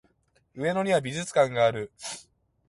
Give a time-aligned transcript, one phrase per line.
[0.55, 1.91] 上野には美術館がある